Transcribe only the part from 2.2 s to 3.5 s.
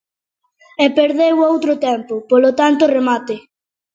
polo tanto, remate.